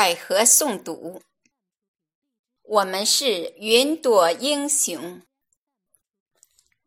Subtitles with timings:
[0.00, 1.20] 百合诵读。
[2.62, 5.20] 我们是云朵英雄，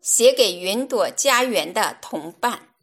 [0.02, 2.74] 写给云朵家园的同伴。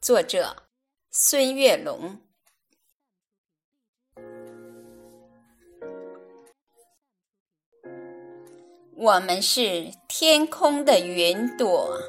[0.00, 0.68] 作者：
[1.10, 2.20] 孙月龙。
[8.94, 12.00] 我们是天空的云朵，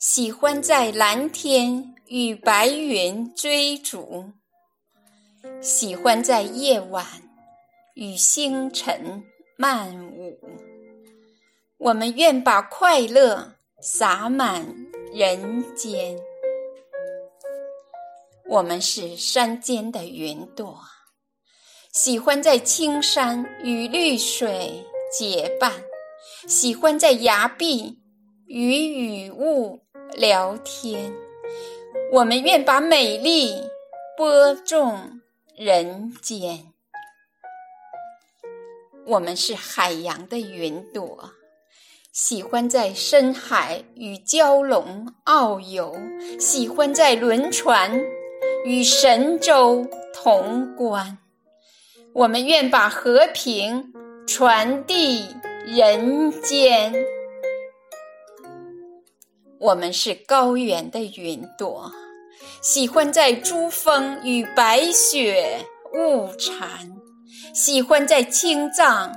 [0.00, 4.32] 喜欢在蓝天与白云追逐。
[5.60, 7.04] 喜欢在夜晚
[7.94, 9.22] 与星辰
[9.56, 10.38] 漫舞，
[11.78, 14.64] 我们愿把快乐洒满
[15.12, 16.16] 人间。
[18.48, 20.78] 我们是山间的云朵，
[21.92, 25.72] 喜欢在青山与绿水结伴，
[26.46, 27.98] 喜欢在崖壁
[28.46, 29.80] 与雨雾
[30.12, 31.12] 聊天。
[32.12, 33.60] 我们愿把美丽
[34.16, 35.20] 播种。
[35.58, 36.74] 人间，
[39.06, 41.30] 我们是海洋的云朵，
[42.12, 45.96] 喜欢在深海与蛟龙遨游，
[46.38, 47.98] 喜欢在轮船
[48.66, 51.16] 与神州同观。
[52.12, 53.94] 我们愿把和平
[54.26, 55.24] 传递
[55.64, 56.94] 人间。
[59.58, 61.90] 我们是高原的云朵。
[62.60, 65.60] 喜欢在珠峰与白雪
[65.94, 66.96] 误缠，
[67.54, 69.14] 喜欢在青藏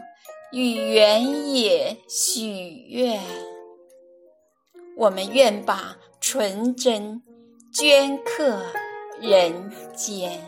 [0.52, 3.22] 与原野许愿。
[4.98, 7.22] 我们愿把纯真
[7.74, 8.62] 镌刻
[9.22, 10.42] 人间。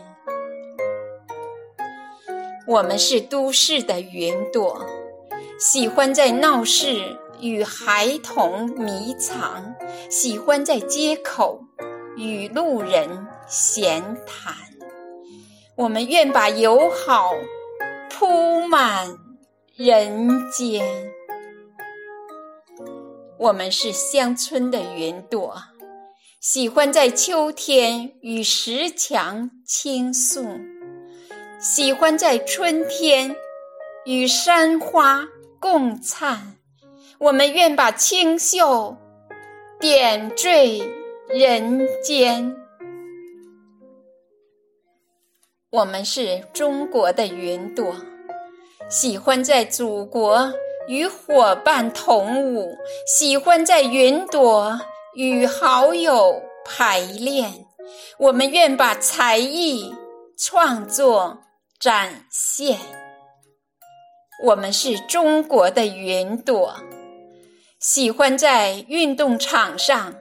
[2.66, 4.86] 我们是都市的云朵，
[5.58, 9.74] 喜欢在闹市与孩童迷藏，
[10.08, 11.64] 喜欢在街口。
[12.16, 14.54] 与路人闲谈，
[15.76, 17.30] 我们愿把友好
[18.10, 19.18] 铺满
[19.74, 20.84] 人间。
[23.38, 25.56] 我们是乡村的云朵，
[26.40, 30.46] 喜欢在秋天与石墙倾诉，
[31.58, 33.34] 喜欢在春天
[34.04, 35.24] 与山花
[35.58, 36.56] 共灿。
[37.18, 38.96] 我们愿把清秀
[39.80, 41.01] 点缀。
[41.34, 42.54] 人间，
[45.70, 47.96] 我们是中国的云朵，
[48.90, 50.52] 喜欢在祖国
[50.88, 52.76] 与伙伴同舞，
[53.06, 54.78] 喜欢在云朵
[55.14, 57.50] 与好友排练。
[58.18, 59.90] 我们愿把才艺
[60.36, 61.38] 创作
[61.80, 62.78] 展现。
[64.44, 66.76] 我们是中国的云朵，
[67.78, 70.14] 喜欢在运动场上。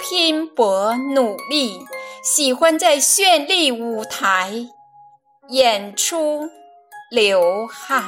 [0.00, 1.86] 拼搏努力，
[2.22, 4.52] 喜欢在绚丽舞台
[5.48, 6.48] 演出
[7.10, 8.04] 流汗。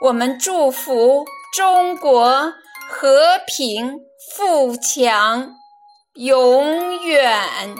[0.00, 1.24] 我们祝福
[1.54, 2.52] 中国
[2.88, 3.98] 和平
[4.36, 5.50] 富强
[6.14, 7.74] 永远。